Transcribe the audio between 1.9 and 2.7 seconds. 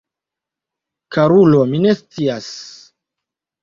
scias.